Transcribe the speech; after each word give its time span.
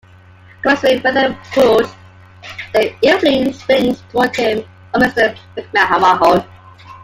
Gowen's 0.63 0.81
win 0.81 0.99
further 0.99 1.37
fueled 1.51 1.85
the 2.73 2.91
ill-feelings 3.03 4.01
toward 4.09 4.35
him 4.35 4.63
from 4.91 5.03
Mr. 5.03 5.37
McMahon. 5.55 6.43